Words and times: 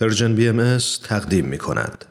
پرژن 0.00 0.34
بی 0.34 0.48
ام 0.48 0.78
تقدیم 1.08 1.44
می 1.44 1.58
کند. 1.58 2.04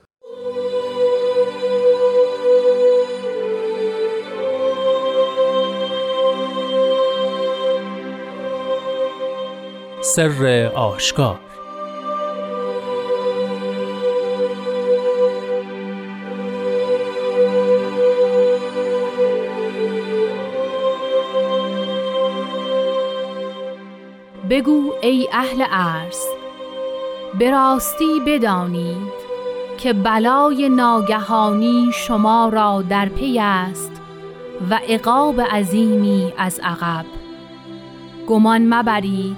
سر 10.01 10.71
آشکار 10.75 11.39
بگو 24.49 24.93
ای 25.01 25.27
اهل 25.31 25.61
عرض 25.61 26.38
به 27.39 27.51
راستی 27.51 28.19
بدانید 28.25 29.29
که 29.77 29.93
بلای 29.93 30.69
ناگهانی 30.69 31.89
شما 31.93 32.49
را 32.53 32.81
در 32.89 33.09
پی 33.09 33.39
است 33.39 34.01
و 34.69 34.79
عقاب 34.89 35.41
عظیمی 35.41 36.33
از 36.37 36.59
عقب. 36.63 37.05
گمان 38.27 38.73
مبرید 38.73 39.37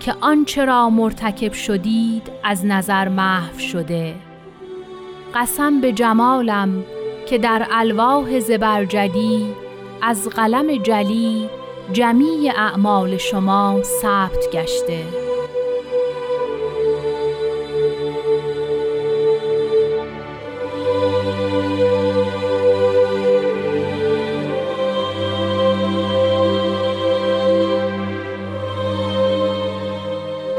که 0.00 0.14
آنچه 0.20 0.64
را 0.64 0.90
مرتکب 0.90 1.52
شدید 1.52 2.30
از 2.44 2.66
نظر 2.66 3.08
محو 3.08 3.58
شده. 3.58 4.14
قسم 5.34 5.80
به 5.80 5.92
جمالم 5.92 6.84
که 7.26 7.38
در 7.38 7.66
الواح 7.70 8.40
زبرجدی 8.40 9.46
از 10.02 10.28
قلم 10.28 10.76
جلی 10.76 11.48
جمیع 11.92 12.52
اعمال 12.56 13.16
شما 13.16 13.80
ثبت 13.82 14.50
گشته. 14.52 15.31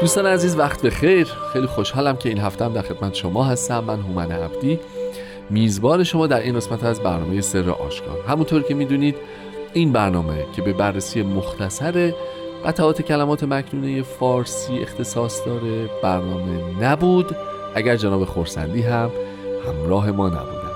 دوستان 0.04 0.26
عزیز 0.26 0.56
وقت 0.56 0.82
به 0.82 0.90
خیر. 0.90 1.28
خیلی 1.52 1.66
خوشحالم 1.66 2.16
که 2.16 2.28
این 2.28 2.38
هفته 2.38 2.64
هم 2.64 2.72
در 2.72 2.82
خدمت 2.82 3.14
شما 3.14 3.44
هستم. 3.44 3.84
من 3.84 4.00
هومن 4.00 4.32
عبدی. 4.32 4.80
میزبان 5.50 6.04
شما 6.04 6.26
در 6.26 6.40
این 6.40 6.56
قسمت 6.56 6.84
از 6.84 7.00
برنامه 7.00 7.40
سر 7.40 7.70
آشکار. 7.70 8.18
همونطور 8.28 8.62
که 8.62 8.74
می‌دونید 8.74 9.16
این 9.72 9.92
برنامه 9.92 10.44
که 10.56 10.62
به 10.62 10.72
بررسی 10.72 11.22
مختصر 11.22 12.12
قطعات 12.66 13.02
کلمات 13.02 13.44
مکنونه 13.44 14.02
فارسی 14.02 14.78
اختصاص 14.78 15.46
داره 15.46 15.90
برنامه 16.02 16.80
نبود. 16.80 17.36
اگر 17.74 17.96
جناب 17.96 18.24
خورسندی 18.24 18.82
هم 18.82 19.10
همراه 19.68 20.10
ما 20.10 20.28
نبودن. 20.28 20.74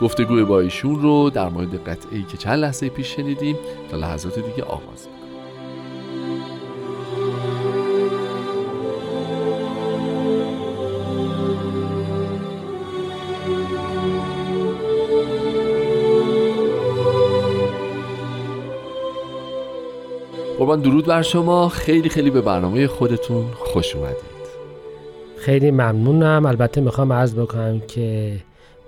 گفتگوی 0.00 0.44
با 0.44 0.60
ایشون 0.60 1.02
رو 1.02 1.30
در 1.30 1.48
مورد 1.48 1.88
قطعی 1.88 2.22
که 2.22 2.36
چند 2.36 2.58
لحظه 2.58 2.88
پیش 2.88 3.16
شنیدیم 3.16 3.56
تا 3.90 3.96
لحظات 3.96 4.38
دیگه 4.38 4.62
آغاز 4.62 5.08
قربان 20.66 20.80
درود 20.80 21.06
بر 21.06 21.22
شما. 21.22 21.68
خیلی 21.68 22.08
خیلی 22.08 22.30
به 22.30 22.40
برنامه 22.40 22.86
خودتون 22.86 23.44
خوش 23.58 23.96
اومدید. 23.96 24.16
خیلی 25.38 25.70
ممنونم. 25.70 26.46
البته 26.46 26.80
می‌خوام 26.80 27.12
عرض 27.12 27.34
بکنم 27.34 27.80
که 27.80 28.36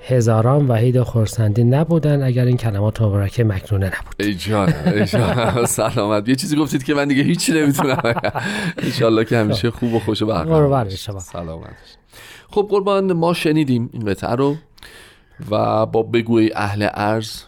هزاران 0.09 0.69
وحید 0.69 1.03
خورسندی 1.03 1.65
نبودن 1.65 2.23
اگر 2.23 2.45
این 2.45 2.56
کلمات 2.56 3.03
مبارکه 3.03 3.45
مکنونه 3.45 3.87
نبود. 3.87 4.15
ای 4.21 4.34
جان 4.34 4.73
ای 4.87 5.05
جان. 5.05 5.65
سلامت. 5.81 6.28
یه 6.28 6.34
چیزی 6.34 6.56
گفتید 6.56 6.84
که 6.84 6.94
من 6.94 7.09
دیگه 7.09 7.22
هیچی 7.22 7.53
نمی‌تونم 7.53 8.15
انشالله 8.78 9.25
که 9.25 9.37
همیشه 9.37 9.71
خوب 9.71 9.94
و 9.94 9.99
خوش 9.99 10.22
و 10.22 10.27
برقرار 10.27 10.88
سلامت 10.88 11.71
خب 12.50 12.67
قربان 12.71 13.12
ما 13.12 13.34
شنیدیم 13.34 13.91
این 13.93 14.05
قطعه 14.05 14.34
رو 14.34 14.56
و 15.50 15.87
با 15.87 16.03
بگوی 16.03 16.50
اهل 16.55 16.88
ارز 16.94 17.43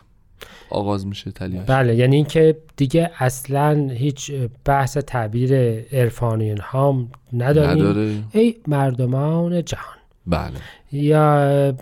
آغاز 0.71 1.07
میشه 1.07 1.31
تلیش 1.31 1.61
بله 1.67 1.97
یعنی 1.97 2.17
اینکه 2.17 2.57
دیگه 2.77 3.11
اصلا 3.19 3.89
هیچ 3.93 4.33
بحث 4.65 4.97
تعبیر 4.97 5.55
عرفانی 5.93 6.51
هام 6.51 7.09
نداریم. 7.33 7.83
نداره. 7.83 8.15
ای 8.33 8.57
مردمان 8.67 9.65
جهان. 9.65 9.97
بله. 10.27 10.53
یا 10.93 11.75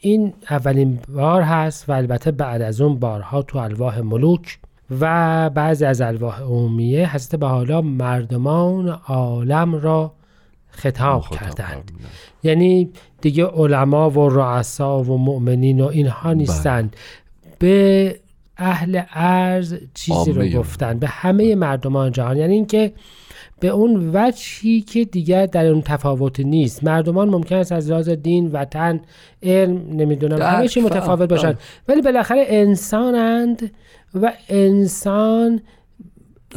این 0.00 0.32
اولین 0.50 0.98
بار 1.14 1.42
هست 1.42 1.88
و 1.88 1.92
البته 1.92 2.30
بعد 2.30 2.62
از 2.62 2.80
اون 2.80 2.98
بارها 2.98 3.42
تو 3.42 3.58
الواح 3.58 4.00
ملوک 4.00 4.58
و 5.00 5.50
بعضی 5.50 5.84
از 5.84 6.00
الواح 6.00 6.40
عمومیه 6.42 7.14
هسته 7.14 7.36
به 7.36 7.46
حالا 7.46 7.82
مردمان 7.82 8.88
عالم 8.88 9.74
را 9.74 10.12
خطاب 10.70 11.24
کردند. 11.30 11.90
یعنی 12.42 12.90
دیگه 13.20 13.44
علما 13.46 14.10
و 14.10 14.28
رؤسا 14.28 15.02
و 15.02 15.18
مؤمنین 15.18 15.80
و 15.80 15.86
اینها 15.86 16.32
نیستند. 16.32 16.96
به 17.58 18.16
اهل 18.56 19.02
ارز 19.14 19.74
چیزی 19.94 20.32
رو 20.32 20.48
گفتن. 20.48 20.98
به 20.98 21.08
همه 21.08 21.54
مردمان 21.54 22.12
جهان. 22.12 22.36
یعنی 22.36 22.54
اینکه 22.54 22.92
به 23.60 23.68
اون 23.68 24.10
وجهی 24.14 24.80
که 24.80 25.04
دیگر 25.04 25.46
در 25.46 25.66
اون 25.66 25.82
تفاوت 25.82 26.40
نیست. 26.40 26.84
مردمان 26.84 27.28
ممکن 27.28 27.56
است 27.56 27.72
از 27.72 27.90
لحاظ 27.90 28.08
دین 28.08 28.50
وطن 28.52 29.00
علم 29.42 29.96
نمی‌دونم 29.96 30.42
همه 30.42 30.68
چی 30.68 30.80
متفاوت 30.80 31.28
باشن 31.28 31.54
ولی 31.88 32.02
بالاخره 32.02 32.44
انسانند 32.48 33.70
و 34.14 34.32
انسان 34.48 35.60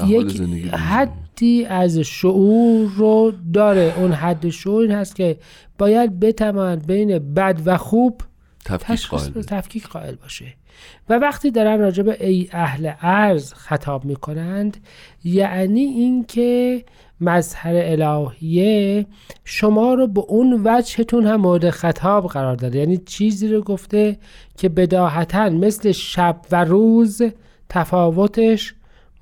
یک 0.07 0.41
حدی 0.73 1.65
از 1.65 1.99
شعور 1.99 2.91
رو 2.95 3.33
داره. 3.53 3.93
اون 3.97 4.11
حد 4.11 4.49
شعور 4.49 4.81
این 4.81 4.91
هست 4.91 5.15
که 5.15 5.37
باید 5.77 6.19
بتواند 6.19 6.87
بین 6.87 7.33
بد 7.33 7.61
و 7.65 7.77
خوب 7.77 8.21
تفکیک 9.47 9.87
قائل 9.87 10.15
باشه. 10.15 10.45
و 11.09 11.13
وقتی 11.13 11.51
دارن 11.51 11.79
راجع 11.79 12.03
به 12.03 12.27
ای 12.27 12.49
اهل 12.51 12.91
ارز 13.01 13.53
خطاب 13.53 14.05
می‌کنند 14.05 14.77
یعنی 15.23 15.81
اینکه 15.81 16.83
مظهر 17.21 17.73
الهیه 17.75 19.05
شما 19.45 19.93
رو 19.93 20.07
به 20.07 20.21
اون 20.21 20.61
وجهتون 20.65 21.25
هم 21.25 21.35
مورد 21.35 21.69
خطاب 21.69 22.27
قرار 22.27 22.55
داده. 22.55 22.79
یعنی 22.79 22.97
چیزی 22.97 23.47
رو 23.47 23.61
گفته 23.61 24.17
که 24.57 24.69
بداهتا 24.69 25.49
مثل 25.49 25.91
شب 25.91 26.41
و 26.51 26.63
روز 26.63 27.21
تفاوتش 27.69 28.73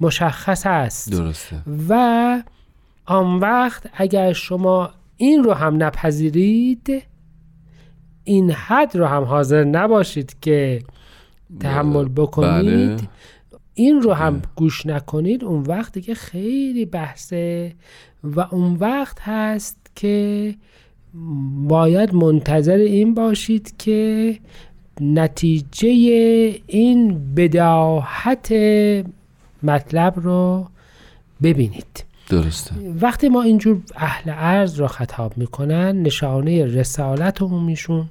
مشخص 0.01 0.63
است. 0.65 1.11
درسته. 1.11 1.55
و 1.89 2.43
آن 3.05 3.39
وقت 3.39 3.89
اگر 3.93 4.33
شما 4.33 4.89
این 5.17 5.43
رو 5.43 5.53
هم 5.53 5.83
نپذیرید 5.83 7.03
این 8.23 8.51
حد 8.51 8.95
رو 8.95 9.05
هم 9.05 9.23
حاضر 9.23 9.63
نباشید 9.63 10.35
که 10.41 10.81
تحمل 11.59 12.05
بکنید. 12.05 12.97
بله. 12.97 12.97
این 13.73 14.01
رو 14.01 14.13
هم 14.13 14.41
گوش 14.55 14.85
نکنید. 14.85 15.43
اون 15.43 15.63
وقت 15.63 15.99
که 15.99 16.15
خیلی 16.15 16.85
بحثه 16.85 17.73
و 18.23 18.39
اون 18.39 18.73
وقت 18.73 19.17
هست 19.21 19.77
که 19.95 20.55
باید 21.67 22.13
منتظر 22.13 22.77
این 22.77 23.13
باشید 23.13 23.73
که 23.77 24.39
نتیجه 25.01 25.89
این 26.67 27.33
بداحت 27.35 28.53
مطلب 29.63 30.13
رو 30.15 30.67
ببینید. 31.43 32.05
درسته. 32.29 32.75
وقتی 33.01 33.29
ما 33.29 33.41
اینجور 33.41 33.81
اهل 33.95 34.31
عرض 34.31 34.79
را 34.79 34.87
خطاب 34.87 35.37
می‌کنن 35.37 36.01
نشانه 36.01 36.65
رسالت 36.65 37.41
عمومیشون 37.41 38.09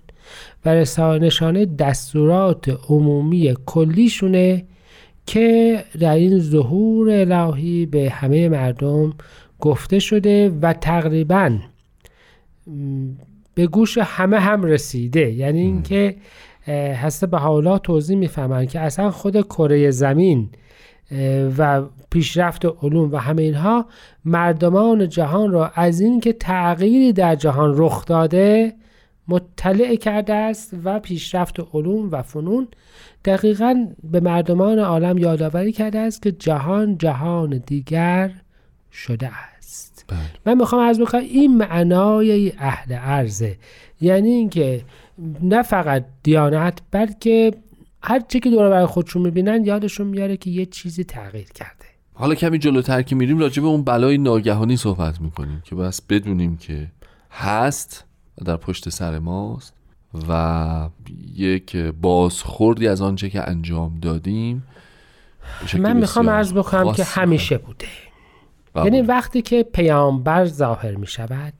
و 0.64 0.74
نشانه 1.18 1.66
دستورات 1.66 2.78
عمومی 2.88 3.54
کلیشونه 3.66 4.64
که 5.26 5.84
در 6.00 6.14
این 6.14 6.38
ظهور 6.38 7.10
الهی 7.10 7.86
به 7.86 8.10
همه 8.10 8.48
مردم 8.48 9.14
گفته 9.60 9.98
شده 9.98 10.50
و 10.62 10.72
تقریبا 10.72 11.58
به 13.54 13.66
گوش 13.66 13.98
همه 13.98 14.38
هم 14.38 14.62
رسیده. 14.62 15.32
یعنی 15.32 15.60
اینکه 15.60 16.16
هسته 17.02 17.26
به 17.26 17.38
حالا 17.38 17.78
توضیح 17.78 18.16
می‌فهمن 18.16 18.66
که 18.66 18.80
اصلا 18.80 19.10
خود 19.10 19.40
کره 19.40 19.90
زمین 19.90 20.48
و 21.58 21.82
پیشرفت 22.10 22.64
علوم 22.82 23.12
و 23.12 23.16
همه 23.16 23.42
اینها 23.42 23.86
مردمان 24.24 25.08
جهان 25.08 25.50
را 25.50 25.68
از 25.74 26.00
اینکه 26.00 26.32
تغییری 26.32 27.12
در 27.12 27.34
جهان 27.34 27.74
رخ 27.76 28.04
داده 28.04 28.72
مطلع 29.28 29.96
کرده 29.96 30.34
است 30.34 30.74
و 30.84 31.00
پیشرفت 31.00 31.60
علوم 31.74 32.10
و 32.10 32.22
فنون 32.22 32.68
دقیقا 33.24 33.86
به 34.04 34.20
مردمان 34.20 34.78
عالم 34.78 35.18
یادآوری 35.18 35.72
کرده 35.72 35.98
است 35.98 36.22
که 36.22 36.32
جهان 36.32 36.98
جهان 36.98 37.62
دیگر 37.66 38.30
شده 38.92 39.30
است. 39.58 40.04
بله. 40.08 40.18
من 40.46 40.54
می‌خوام 40.54 40.88
از 40.88 41.00
بکنم 41.00 41.20
این 41.20 41.56
معنای 41.56 42.52
اهل 42.58 42.92
عرضه 42.92 43.56
یعنی 44.00 44.30
اینکه 44.30 44.84
نه 45.42 45.62
فقط 45.62 46.04
دیانت 46.22 46.78
بلکه 46.90 47.50
هر 48.02 48.20
چی 48.28 48.40
که 48.40 48.50
دور 48.50 48.70
بر 48.70 48.86
خودشون 48.86 49.22
می‌بینن 49.22 49.64
یادشون 49.64 50.06
میاره 50.06 50.36
که 50.36 50.50
یه 50.50 50.66
چیزی 50.66 51.04
تغییر 51.04 51.48
کرده. 51.54 51.84
حالا 52.14 52.34
کمی 52.34 52.58
جلوتر 52.58 53.02
که 53.02 53.16
میریم 53.16 53.38
راجع 53.38 53.62
به 53.62 53.68
اون 53.68 53.84
بلای 53.84 54.18
ناگهانی 54.18 54.76
صحبت 54.76 55.20
می‌کنیم 55.20 55.62
که 55.64 55.74
بس 55.74 56.02
بدونیم 56.02 56.56
که 56.56 56.86
هست 57.30 58.04
در 58.44 58.56
پشت 58.56 58.88
سر 58.88 59.18
ماست 59.18 59.74
و 60.28 60.88
یک 61.34 61.76
بازخوردی 61.76 62.88
از 62.88 63.00
آنچه 63.00 63.30
که 63.30 63.48
انجام 63.48 63.98
دادیم 64.02 64.64
من 65.78 65.96
می‌خوام 65.96 66.30
عرض 66.30 66.52
بکنم 66.52 66.92
که 66.92 67.04
همیشه 67.04 67.58
بوده. 67.58 67.86
بله. 68.74 68.84
یعنی 68.84 69.02
وقتی 69.02 69.42
که 69.42 69.62
پیامبر 69.62 70.44
ظاهر 70.46 70.94
می 70.94 71.06
شود 71.06 71.52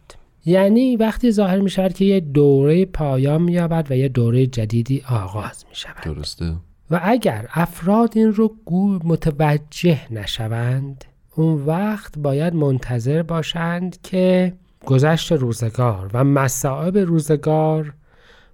یعنی 0.45 0.97
وقتی 0.97 1.33
ظاهر 1.33 1.61
می 1.61 1.71
شود 1.71 1.93
که 1.93 2.05
یه 2.05 2.21
دوره 2.21 2.85
پایان 2.85 3.43
می 3.43 3.53
یابد 3.53 3.87
و 3.91 3.95
یه 3.95 4.09
دوره 4.09 4.47
جدیدی 4.47 5.03
آغاز 5.11 5.65
می 5.69 5.77
شود 5.77 6.03
درسته. 6.05 6.55
و 6.91 7.01
اگر 7.03 7.49
افراد 7.53 8.13
این 8.17 8.33
رو 8.33 8.55
گو 8.65 8.99
متوجه 9.05 10.13
نشوند 10.13 11.05
اون 11.37 11.65
وقت 11.67 12.19
باید 12.19 12.55
منتظر 12.55 13.23
باشند 13.23 14.03
که 14.03 14.53
گذشت 14.87 15.33
روزگار 15.33 16.11
و 16.15 16.25
مسائب 16.25 16.99
روزگار 16.99 17.95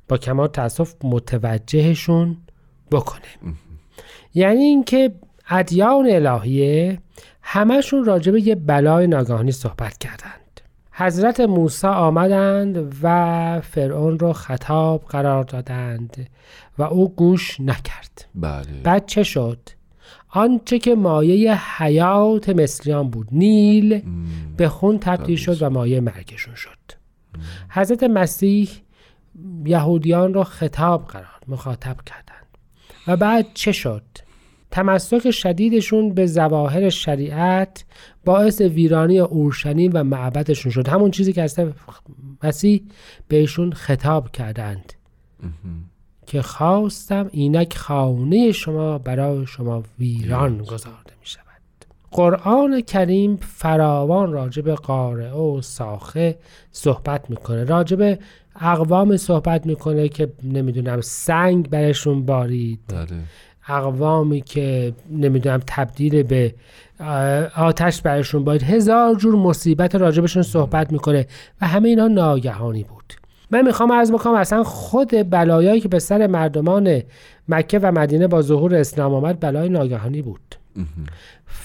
با 0.08 0.16
کمال 0.16 0.48
تاسف 0.48 0.94
متوجهشون 1.04 2.36
بکنه. 2.90 3.54
یعنی 4.34 4.62
اینکه 4.62 5.14
ادیان 5.48 6.06
الهیه 6.10 6.98
همشون 7.42 8.04
راجع 8.04 8.32
به 8.32 8.40
یه 8.46 8.54
بلای 8.54 9.06
ناگهانی 9.06 9.52
صحبت 9.52 9.98
کردند. 9.98 10.60
حضرت 10.92 11.40
موسی 11.40 11.86
آمدند 11.86 12.96
و 13.02 13.60
فرعون 13.60 14.18
رو 14.18 14.32
خطاب 14.32 15.04
قرار 15.08 15.44
دادند 15.44 16.30
و 16.78 16.82
او 16.82 17.14
گوش 17.14 17.60
نکرد. 17.60 18.26
بله. 18.34 18.80
بعد 18.84 19.06
چه 19.06 19.22
شد؟ 19.22 19.58
آنچه 20.28 20.78
که 20.78 20.94
مایه 20.94 21.54
حیات 21.76 22.48
مصریان 22.48 23.10
بود. 23.10 23.28
نیل 23.32 24.02
به 24.56 24.68
خون 24.68 24.98
تبدیل 24.98 25.36
شد 25.36 25.62
و 25.62 25.70
مایه 25.70 26.00
مرگشون 26.00 26.54
شد. 26.54 26.70
حضرت 27.68 28.02
مسیح 28.02 28.70
یهودیان 29.64 30.34
را 30.34 30.44
خطاب 30.44 31.06
قرار 31.06 31.40
مخاطب 31.48 31.96
کردند. 32.06 32.46
و 33.06 33.16
بعد 33.16 33.46
چه 33.54 33.72
شد؟ 33.72 34.02
تمسک 34.70 35.30
شدیدشون 35.30 36.14
به 36.14 36.26
زواهر 36.26 36.88
شریعت 36.88 37.84
باعث 38.24 38.60
ویرانی 38.60 39.18
اورشلیم 39.18 39.90
و 39.94 40.04
معبدشون 40.04 40.72
شد. 40.72 40.88
همون 40.88 41.10
چیزی 41.10 41.32
که 41.32 41.42
حضرت 41.42 41.74
مسیح 42.42 42.82
بهشون 43.28 43.72
خطاب 43.72 44.30
کردند. 44.30 44.92
که 46.30 46.42
خواستم 46.42 47.28
اینک 47.32 47.76
خانه 47.76 48.52
شما 48.52 48.98
برای 48.98 49.46
شما 49.46 49.82
ویران 49.98 50.58
گذارده 50.58 51.12
می 51.20 51.26
شود 51.26 51.44
قرآن 52.10 52.80
کریم 52.80 53.36
فراوان 53.36 54.32
راجب 54.32 54.70
قارعه 54.70 55.32
و 55.32 55.60
ساخه 55.60 56.38
صحبت 56.72 57.30
می‌کنه. 57.30 57.64
راجب 57.64 58.18
اقوام 58.60 59.16
صحبت 59.16 59.66
می‌کنه 59.66 60.08
که 60.08 60.32
نمی‌دونم 60.42 61.00
سنگ 61.00 61.70
برشون 61.70 62.26
بارید. 62.26 62.80
بله. 62.88 63.06
اقوامی 63.68 64.40
که 64.40 64.94
نمی‌دونم 65.10 65.60
تبدیل 65.66 66.22
به 66.22 66.54
آتش 67.56 68.02
برشون 68.02 68.44
باید 68.44 68.62
هزار 68.62 69.14
جور 69.14 69.34
مصیبت 69.34 69.94
راجبشون 69.94 70.42
صحبت 70.42 70.92
می‌کنه 70.92 71.26
و 71.60 71.66
همه 71.66 71.88
اینا 71.88 72.08
ناگهانی 72.08 72.84
بود. 72.84 73.19
من 73.50 73.66
می‌خوام 73.66 73.90
از 73.90 74.12
بکنم 74.12 74.34
اصلا 74.34 74.62
خود 74.62 75.30
بلایایی 75.30 75.80
که 75.80 75.88
به 75.88 75.98
سر 75.98 76.26
مردمان 76.26 77.02
مکه 77.48 77.78
و 77.78 77.92
مدینه 77.92 78.26
با 78.26 78.42
ظهور 78.42 78.74
اسلام 78.74 79.14
آمد 79.14 79.40
بلای 79.40 79.68
ناگهانی 79.68 80.22
بود. 80.22 80.40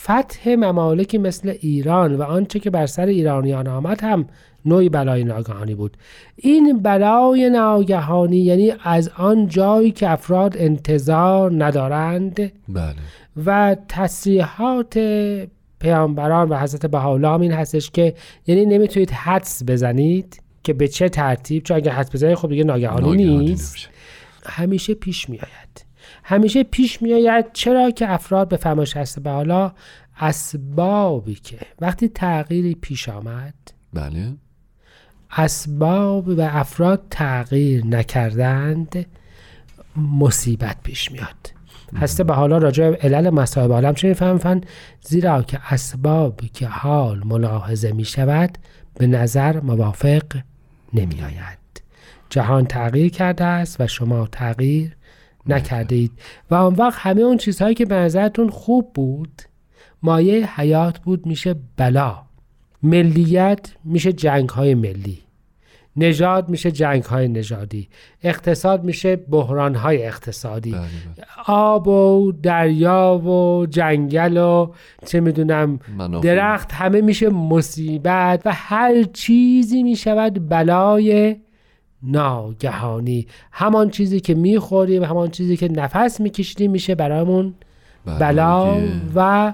فتح 0.04 0.56
ممالکی 0.56 1.18
مثل 1.18 1.54
ایران 1.62 2.16
و 2.16 2.22
آنچه 2.22 2.60
که 2.60 2.70
بر 2.70 2.86
سر 2.86 3.06
ایرانیان 3.06 3.68
آمد 3.68 4.02
هم 4.04 4.26
نوعی 4.66 4.90
بلای 4.90 5.24
ناگهانی 5.24 5.76
بود. 5.76 5.98
این 6.36 6.80
بلای 6.80 7.50
ناگهانی 7.50 8.38
یعنی 8.38 8.74
از 8.84 9.12
آن 9.18 9.48
جایی 9.48 9.92
که 9.92 10.10
افراد 10.10 10.58
انتظار 10.58 11.64
ندارند 11.64 12.52
بله. 12.70 12.96
و 13.46 13.76
تصریحات 13.88 15.00
پیامبران 15.80 16.50
و 16.50 16.60
حضرت 16.60 16.86
بهاءالله 16.86 17.42
این 17.42 17.52
هستش 17.52 17.92
که 17.92 18.14
یعنی 18.48 18.66
نمی‌تونید 18.66 19.12
حدس 19.12 19.64
بزنید. 19.68 20.42
که 20.66 20.74
به 20.74 20.88
چه 20.88 21.10
ترتیب 21.10 21.64
چون 21.64 21.78
اگر 21.78 21.92
حدس 21.92 22.16
بزنید 22.16 22.36
خب 22.36 22.50
دیگه 22.50 22.64
ناگهانی, 22.64 23.38
نیست. 23.38 23.90
همیشه 24.46 24.94
پیش 24.94 25.30
میآید. 25.30 25.86
همیشه 26.24 26.64
پیش 26.64 27.02
میآید. 27.02 27.46
چرا 27.54 27.92
که 27.92 28.12
افراد 28.12 28.50
به 28.50 28.58
فرمایش 28.58 28.98
هست 28.98 29.20
بالا 29.20 29.72
اسبابی 30.20 31.36
که 31.36 31.58
وقتی 31.82 32.08
تغییری 32.08 32.76
پیش 32.76 33.10
آمد 33.10 33.54
بله. 33.94 34.34
اسباب 35.32 36.28
و 36.28 36.42
افراد 36.42 37.04
تغییر 37.10 37.86
نکردند 37.86 39.06
مصیبت 39.96 40.78
پیش 40.84 41.12
میاد. 41.12 41.56
هسته 41.96 42.24
به 42.24 42.34
حالا 42.34 42.58
راجع 42.58 42.90
به 42.90 42.98
علل 42.98 43.30
مصائب 43.30 43.72
عالم 43.72 43.94
چه 43.94 44.08
می‌فهمن 44.08 44.62
زیرا 45.02 45.44
که 45.44 45.60
اسبابی 45.70 46.48
که 46.48 46.68
حال 46.68 47.22
ملاحظه 47.26 47.92
می 47.92 48.06
شود 48.06 48.58
به 48.94 49.08
نظر 49.08 49.60
موافق 49.60 50.24
نمی 50.96 51.22
آید 51.22 51.84
جهان 52.30 52.66
تغییر 52.66 53.12
کرده 53.12 53.44
است 53.44 53.82
و 53.82 53.88
شما 53.88 54.28
تغییر 54.28 54.96
نکرده 55.48 55.96
اید 55.96 56.12
و 56.52 56.56
آن 56.56 56.74
وقت 56.74 57.00
همه 57.00 57.22
اون 57.22 57.38
چیزهایی 57.38 57.76
که 57.76 57.86
به 57.86 57.96
نظرتون 57.96 58.50
خوب 58.50 58.94
بود 58.94 59.42
مایه 60.04 60.60
حیات 60.60 61.00
بود 61.00 61.26
میشه 61.26 61.56
بلا. 61.78 62.26
ملیت 62.84 63.72
میشه 63.84 64.14
جنگ 64.14 64.50
های 64.50 64.76
ملی. 64.76 65.25
نژاد 65.98 66.50
میشه 66.50 66.72
جنگ 66.72 67.04
های 67.04 67.28
نژادی 67.28 67.88
اقتصاد 68.24 68.84
میشه 68.84 69.16
بحران 69.16 69.76
های 69.76 70.06
اقتصادی 70.06 70.72
بله 70.72 70.82
بله 70.82 71.26
آب 71.46 71.88
و 71.88 72.32
دریا 72.44 73.18
و 73.18 73.66
جنگل 73.66 74.38
و 74.38 74.72
چه 75.06 75.20
می‌دونم. 75.20 75.80
درخت 76.22 76.72
همه 76.72 77.02
میشه 77.02 77.30
مصیبت 77.30 78.42
و 78.46 78.52
هر 78.54 79.04
چیزی 79.04 79.84
می‌شود 79.84 80.50
بلای 80.50 81.36
ناگهانی 82.04 83.28
همان 83.52 83.90
چیزی 83.90 84.20
که 84.20 84.34
می‌خوریم 84.34 85.04
همان 85.04 85.30
چیزی 85.30 85.58
که 85.58 85.68
نفس 85.72 86.22
میکشیدیم 86.22 86.72
میشه 86.72 86.96
برامون. 86.96 87.54
بلا 88.20 88.78
و 89.16 89.54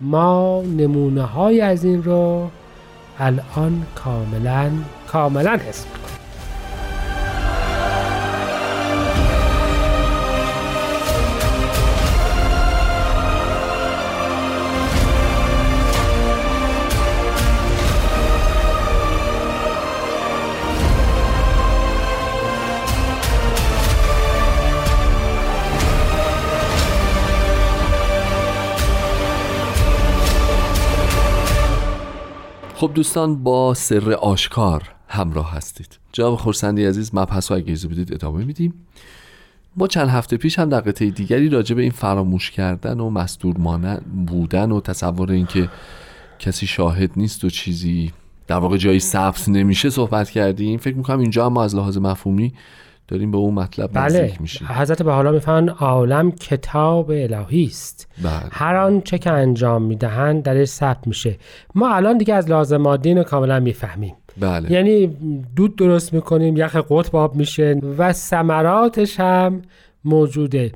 ما 0.00 0.62
نمونه 0.62 1.22
های 1.22 1.60
از 1.60 1.84
این 1.84 2.02
رو 2.02 2.50
الان 3.18 3.86
کاملا 3.94 4.70
کاملا 5.08 5.50
حس 5.50 5.86
می‌کنیم. 5.86 6.23
خب 32.84 32.94
دوستان 32.94 33.42
با 33.42 33.74
سر 33.74 34.12
آشکار 34.12 34.82
همراه 35.08 35.52
هستید. 35.52 35.98
جناب 36.12 36.36
خورسندی 36.36 36.84
عزیز 36.84 37.14
مبحث 37.14 37.50
رو 37.50 37.56
اگه 37.56 37.74
بدید 37.74 38.12
ادامه 38.12 38.44
میدیم. 38.44 38.74
ما 39.76 39.86
چند 39.86 40.08
هفته 40.08 40.36
پیش 40.36 40.58
هم 40.58 40.68
در 40.68 40.80
قطعه 40.80 41.10
دیگری 41.10 41.48
راجع 41.48 41.74
به 41.76 41.82
این 41.82 41.90
فراموش 41.90 42.50
کردن 42.50 43.00
و 43.00 43.10
مستور 43.10 43.58
مانند 43.58 44.26
بودن 44.26 44.72
و 44.72 44.80
تصور 44.80 45.32
اینکه 45.32 45.68
کسی 46.38 46.66
شاهد 46.66 47.10
نیست 47.16 47.44
و 47.44 47.50
چیزی 47.50 48.12
در 48.46 48.56
واقع 48.56 48.76
جایی 48.76 49.00
ثبت 49.00 49.48
نمیشه 49.48 49.90
صحبت 49.90 50.30
کردیم. 50.30 50.78
فکر 50.78 50.96
می‌کنم 50.96 51.18
اینجا 51.18 51.46
هم 51.46 51.52
ما 51.52 51.64
از 51.64 51.74
لحاظ 51.74 51.98
مفهومی 51.98 52.52
داریم 53.08 53.30
به 53.30 53.38
اون 53.38 53.54
مطلب 53.54 53.90
بله. 53.92 54.04
نزدیک 54.04 54.40
میشیم. 54.40 54.66
حضرت 54.70 55.02
به 55.02 55.12
حالا 55.12 55.32
می‌فهمن 55.32 55.68
عالم 55.68 56.32
کتاب 56.32 57.10
الهی 57.10 57.64
است. 57.64 58.08
بله. 58.22 58.48
هر 58.52 58.76
آنچه 58.76 59.18
که 59.18 59.30
انجام 59.30 59.82
می‌دهند 59.82 60.42
درش 60.42 60.68
ثبت 60.68 61.06
میشه. 61.06 61.36
ما 61.74 61.94
الان 61.94 62.18
دیگه 62.18 62.34
از 62.34 62.50
لازم 62.50 62.76
مادی 62.76 63.08
اینو 63.08 63.22
کاملا 63.22 63.60
می‌فهمیم. 63.60 64.14
بله. 64.40 64.72
یعنی 64.72 65.06
دود 65.56 65.76
درست 65.76 66.14
می‌کنیم 66.14 66.56
یخ 66.56 66.76
قطب 66.76 67.16
آب 67.16 67.36
میشه 67.36 67.80
و 67.98 68.12
ثمراتش 68.12 69.20
هم 69.20 69.62
موجوده. 70.04 70.72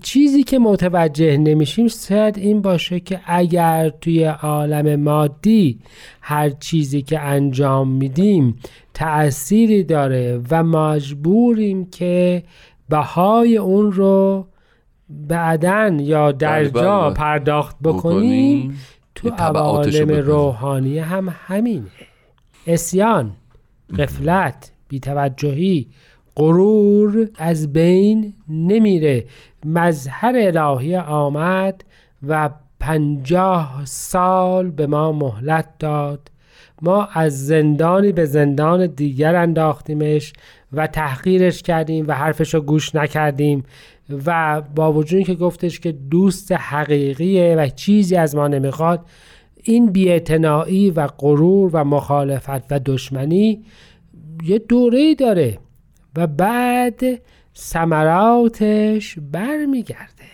چیزی 0.00 0.42
که 0.42 0.58
متوجه 0.58 1.36
نمیشیم 1.36 1.88
شاید 1.88 2.38
این 2.38 2.62
باشه 2.62 3.00
که 3.00 3.20
اگر 3.26 3.88
توی 3.88 4.24
عالم 4.24 5.00
مادی 5.00 5.78
هر 6.20 6.50
چیزی 6.50 7.02
که 7.02 7.20
انجام 7.20 7.88
میدیم 7.88 8.56
تأثیری 8.94 9.84
داره 9.84 10.40
و 10.50 10.62
مجبوریم 10.62 11.90
که 11.90 12.42
بهای 12.88 13.56
اون 13.56 13.92
رو 13.92 14.46
بعدا 15.08 15.96
یا 16.00 16.32
در 16.32 16.58
بله، 16.58 16.70
جا 16.70 17.00
بله. 17.00 17.14
پرداخت 17.14 17.76
بکنیم. 17.82 18.78
تو 19.14 19.28
عوالم. 19.28 20.10
روحانی 20.10 20.98
هم 20.98 21.34
همینه 21.46 21.86
اسیان 22.66 23.32
قفلت 23.98 24.72
بیتوجهی 24.88 25.88
غرور 26.36 27.28
از 27.36 27.72
بین 27.72 28.34
نمیره. 28.48 29.24
مظهر 29.64 30.34
الهی 30.36 30.96
آمد 30.96 31.84
و 32.28 32.50
پنجاه 32.80 33.82
سال 33.84 34.70
به 34.70 34.86
ما 34.86 35.12
مهلت 35.12 35.68
داد. 35.78 36.28
ما 36.82 37.08
از 37.12 37.46
زندانی 37.46 38.12
به 38.12 38.24
زندان 38.24 38.86
دیگر 38.86 39.34
انداختیمش 39.34 40.32
و 40.72 40.86
تحقیرش 40.86 41.62
کردیم 41.62 42.04
و 42.08 42.14
حرفش 42.14 42.54
رو 42.54 42.60
گوش 42.60 42.94
نکردیم 42.94 43.64
و 44.26 44.62
با 44.74 44.92
وجود 44.92 45.22
که 45.22 45.34
گفتش 45.34 45.80
که 45.80 45.92
دوست 45.92 46.52
حقیقیه 46.52 47.56
و 47.58 47.68
چیزی 47.68 48.16
از 48.16 48.36
ما 48.36 48.48
نمی‌خواد 48.48 49.00
این 49.62 49.86
بیاعتنایی 49.86 50.90
و 50.90 51.06
غرور 51.06 51.70
و 51.72 51.84
مخالفت 51.84 52.72
و 52.72 52.80
دشمنی 52.86 53.64
یه 54.44 54.58
دوره 54.58 55.14
داره. 55.14 55.58
و 56.16 56.26
بعد 56.26 57.00
ثمراتش 57.56 59.18
برمیگرده. 59.32 60.32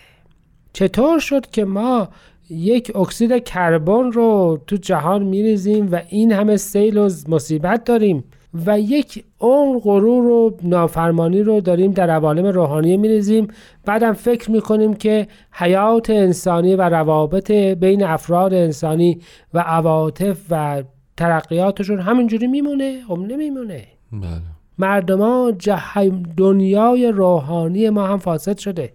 چطور 0.72 1.18
شد 1.18 1.46
که 1.50 1.64
ما 1.64 2.08
یک 2.50 2.96
اکسید 2.96 3.44
کربن 3.44 4.12
رو 4.12 4.60
تو 4.66 4.76
جهان 4.76 5.22
میریزیم 5.22 5.92
و 5.92 6.00
این 6.08 6.32
همه 6.32 6.56
سیل 6.56 6.98
و 6.98 7.10
مصیبت 7.28 7.84
داریم 7.84 8.24
و 8.66 8.80
یک 8.80 9.24
عمر 9.40 9.78
غرور 9.78 10.26
و 10.26 10.56
نافرمانی 10.62 11.42
رو 11.42 11.60
داریم 11.60 11.92
در 11.92 12.10
عوالم 12.10 12.46
روحانی 12.46 12.96
میریزیم؟ 12.96 13.48
بعدم 13.84 14.12
فکر 14.12 14.50
می‌کنیم 14.50 14.94
که 14.94 15.26
حیات 15.52 16.10
انسانی 16.10 16.74
و 16.74 16.82
روابط 16.82 17.50
بین 17.50 18.02
افراد 18.02 18.54
انسانی 18.54 19.20
و 19.54 19.58
عواطف 19.58 20.38
و 20.50 20.82
ترقیاتشون 21.16 22.00
همینجوری 22.00 22.46
میمونه؟ 22.46 23.00
هم 23.08 23.22
نمیمونه 23.22 23.86
بله. 24.12 24.57
مردما 24.78 25.52
جه... 25.58 26.10
دنیای 26.36 27.12
روحانی 27.12 27.90
ما 27.90 28.06
هم 28.06 28.18
فاسد 28.18 28.58
شده. 28.58 28.92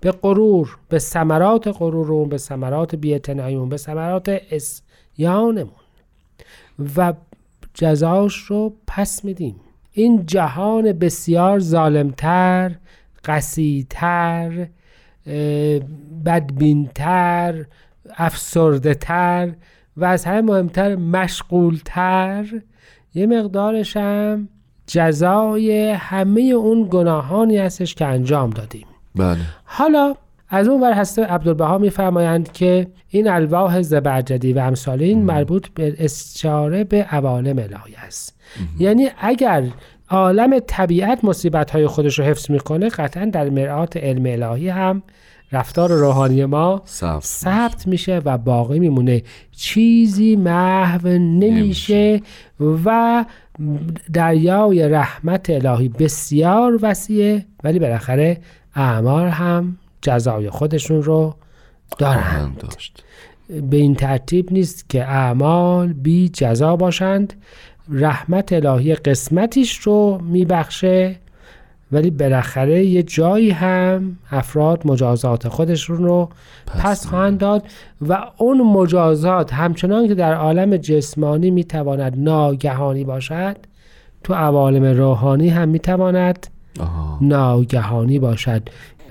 به 0.00 0.10
غرور 0.10 0.76
به 0.88 0.98
ثمرات 0.98 1.68
غرورمون 1.68 2.28
به 2.28 2.38
ثمرات 2.38 2.94
بی‌اعتناییمون 2.94 3.68
به 3.68 3.76
ثمرات 3.76 4.40
اسیانمون. 4.50 5.70
و 6.96 7.12
جزاش 7.74 8.36
رو 8.36 8.72
پس 8.86 9.24
میدیم. 9.24 9.56
این 9.92 10.26
جهان 10.26 10.92
بسیار 10.92 11.58
ظالمتر 11.58 12.76
قسیتر 13.24 14.68
بدبینتر 16.24 17.64
افسرده 18.16 18.94
و 19.96 20.04
از 20.04 20.24
همه 20.24 20.40
مهمتر 20.40 20.96
مشغولتر. 20.96 22.46
یه 23.14 23.26
مقدارش 23.26 23.96
هم 23.96 24.48
جزای 24.92 25.90
همه 25.90 26.40
اون 26.40 26.88
گناهانی 26.90 27.58
هستش 27.58 27.94
که 27.94 28.04
انجام 28.06 28.50
دادیم. 28.50 28.86
بله. 29.16 29.38
حالا 29.64 30.14
از 30.48 30.68
اون 30.68 30.80
ور 30.80 30.92
هسته 30.92 31.24
عبدالبها 31.24 31.78
میفرمایند 31.78 32.52
که 32.52 32.86
این 33.08 33.28
الواح 33.28 33.82
زبرجدی 33.82 34.52
و 34.52 34.58
امثال 34.58 35.02
این 35.02 35.22
مربوط 35.22 35.68
به 35.74 35.94
استشاره 35.98 36.84
به 36.84 37.02
عوالم 37.02 37.58
الهی 37.58 37.94
است. 38.06 38.36
یعنی 38.78 39.08
اگر 39.20 39.64
عالم 40.08 40.58
طبیعت 40.66 41.24
مصیبت 41.24 41.70
های 41.70 41.86
خودش 41.86 42.18
رو 42.18 42.24
حفظ 42.24 42.50
می‌کنه 42.50 42.88
قطعا 42.88 43.24
در 43.24 43.50
مرآت 43.50 43.96
علم 43.96 44.26
الهی 44.26 44.68
هم 44.68 45.02
رفتار 45.52 45.90
روحانی 45.90 46.44
ما 46.44 46.82
ثبت 46.86 47.22
ثبت 47.22 47.86
میشه 47.86 48.22
و 48.24 48.38
باقی 48.38 48.78
میمونه. 48.78 49.22
چیزی 49.56 50.36
محو 50.36 51.08
نمیشه. 51.18 52.20
و 52.84 53.24
دریای 54.12 54.88
رحمت 54.88 55.50
الهی 55.50 55.88
بسیار 55.88 56.78
وسیعه 56.82 57.46
ولی 57.64 57.78
بالاخره 57.78 58.38
اعمال 58.74 59.28
هم 59.28 59.76
جزای 60.02 60.50
خودشون 60.50 61.02
رو 61.02 61.34
دارند 61.98 62.58
داشت. 62.58 63.04
به 63.70 63.76
این 63.76 63.94
ترتیب 63.94 64.52
نیست 64.52 64.90
که 64.90 65.04
اعمال 65.04 65.92
بی 65.92 66.28
جزا 66.28 66.76
باشند. 66.76 67.34
رحمت 67.88 68.52
الهی 68.52 68.94
قسمتیش 68.94 69.78
رو 69.78 70.20
میبخشه. 70.22 71.16
ولی 71.92 72.10
بالاخره 72.10 72.84
یه 72.84 73.02
جایی 73.02 73.50
هم 73.50 74.16
افراد 74.30 74.86
مجازات 74.86 75.48
خودشون 75.48 75.96
رو 75.96 76.28
پس 76.66 77.06
خواهند 77.06 77.38
داد 77.38 77.66
و 78.08 78.18
اون 78.38 78.62
مجازات 78.62 79.52
همچنان 79.52 80.08
که 80.08 80.14
در 80.14 80.34
عالم 80.34 80.76
جسمانی 80.76 81.50
می‌تواند 81.50 82.14
ناگهانی 82.16 83.04
باشد 83.04 83.56
تو 84.24 84.34
عوالم 84.34 84.84
روحانی 84.84 85.48
هم 85.48 85.68
می‌تواند. 85.68 86.46
ناگهانی 87.20 88.18
باشد. 88.18 88.62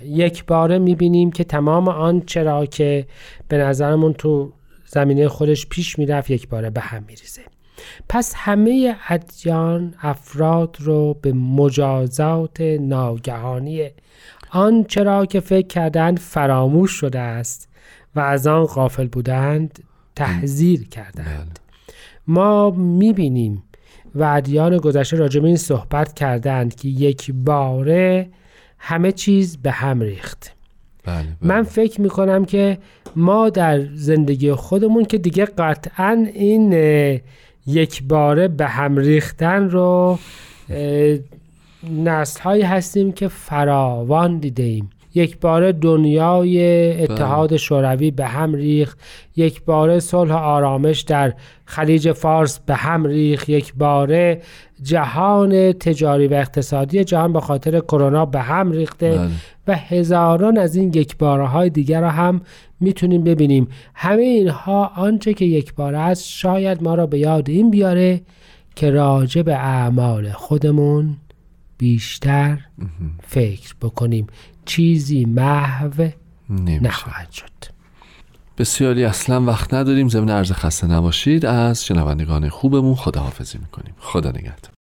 یک 0.05 0.45
باره 0.45 0.77
می‌بینیم 0.79 1.31
که 1.31 1.43
تمام 1.43 1.88
آن 1.88 2.21
چرا 2.21 2.65
که 2.65 3.05
به 3.48 3.57
نظرمون 3.57 4.13
تو 4.13 4.51
زمینه 4.86 5.27
خودش 5.27 5.67
پیش 5.67 6.00
می‌رفت 6.00 6.29
یک 6.29 6.50
باره 6.50 6.69
به 6.69 6.81
هم 6.81 7.03
میریزه. 7.07 7.41
پس 8.09 8.33
همه 8.36 8.95
ادیان 9.09 9.93
افراد 10.01 10.77
رو 10.79 11.17
به 11.21 11.33
مجازات 11.33 12.62
ناگهانی 12.62 13.89
آن 14.51 14.83
چرا 14.83 15.25
که 15.25 15.39
فکر 15.39 15.67
کردند 15.67 16.19
فراموش 16.19 16.91
شده 16.91 17.19
است 17.19 17.69
و 18.15 18.19
از 18.19 18.48
آن 18.48 18.65
غافل 18.65 19.07
بودند 19.07 19.79
تحذیر 20.15 20.88
کردند. 20.88 21.59
ما 22.27 22.69
می‌بینیم 22.69 23.63
و 24.15 24.24
ادیان 24.24 24.77
گذشته 24.77 25.17
راجع 25.17 25.39
به 25.39 25.48
این 25.48 25.57
صحبت 25.57 26.13
کردند 26.13 26.75
که 26.75 26.88
یک 26.88 27.31
باره 27.31 28.29
همه 28.77 29.12
چیز 29.12 29.57
به 29.57 29.71
هم 29.71 30.01
ریخت. 30.01 30.55
بله 31.03 31.15
بله. 31.15 31.27
من 31.41 31.63
فکر 31.63 32.01
می‌کنم 32.01 32.45
که 32.45 32.77
ما 33.15 33.50
در 33.50 33.95
زندگی 33.95 34.53
خودمون 34.53 35.05
که 35.05 35.17
دیگه 35.17 35.45
قطعا 35.45 36.27
این 36.33 36.74
یک 37.69 38.03
باره 38.03 38.47
به 38.47 38.67
هم 38.67 38.97
ریختن 38.97 39.69
رو 39.69 40.19
نسل 42.03 42.41
هایی 42.41 42.61
هستیم 42.61 43.11
که 43.11 43.27
فراوان 43.27 44.38
دیده 44.38 44.63
ایم 44.63 44.89
یک 45.15 45.38
باره 45.39 45.71
دنیای 45.71 47.03
اتحاد 47.03 47.57
شوروی 47.57 48.11
به 48.11 48.25
هم 48.25 48.53
ریخت 48.53 48.99
یک 49.35 49.63
باره 49.63 49.99
صلح 49.99 50.33
و 50.33 50.38
آرامش 50.38 51.01
در 51.01 51.33
خلیج 51.65 52.11
فارس 52.11 52.59
به 52.59 52.75
هم 52.75 53.05
ریخت 53.05 53.49
یک 53.49 53.73
باره 53.73 54.41
جهان 54.83 55.71
تجاری 55.71 56.27
و 56.27 56.33
اقتصادی 56.33 57.03
جهان 57.03 57.33
به 57.33 57.41
خاطر 57.41 57.79
کرونا 57.79 58.25
به 58.25 58.41
هم 58.41 58.71
ریخته 58.71 59.17
بله. 59.17 59.29
و 59.67 59.75
هزاران 59.75 60.57
از 60.57 60.75
این 60.75 60.91
یک 60.93 61.17
باره 61.17 61.48
های 61.48 61.69
دیگر 61.69 62.01
را 62.01 62.09
هم 62.09 62.41
می‌تونیم 62.79 63.24
ببینیم. 63.24 63.67
همه 63.95 64.21
اینها 64.21 64.91
آنچه 64.95 65.33
که 65.33 65.45
یک 65.45 65.74
باره 65.74 65.98
است 65.98 66.27
شاید 66.27 66.83
ما 66.83 66.95
را 66.95 67.07
به 67.07 67.19
یاد 67.19 67.50
این 67.50 67.71
بیاره 67.71 68.21
که 68.75 68.91
راجع 68.91 69.41
به 69.41 69.55
اعمال 69.55 70.31
خودمون 70.31 71.17
بیشتر 71.77 72.59
فکر 73.24 73.75
بکنیم. 73.81 74.27
چیزی 74.65 75.25
محو 75.25 76.09
نمیشه. 76.50 76.83
نخواهد 76.83 77.31
شد. 77.31 77.68
بسیاری 78.59 79.05
اصلا 79.05 79.41
وقت 79.41 79.73
نداریم 79.73 80.09
ضمن 80.09 80.29
عرض 80.29 80.51
خسته 80.51 80.87
نباشید. 80.87 81.45
از 81.45 81.85
شنوندگان 81.85 82.49
خوبمون 82.49 82.95
خداحافظی 82.95 83.57
می‌کنیم. 83.57 83.95
خدا 83.99 84.29
نگهدار. 84.29 84.78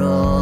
out 0.00 0.41